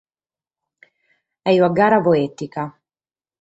Est 1.51 1.61
una 1.61 1.69
gara 1.81 2.01
poètica. 2.09 2.67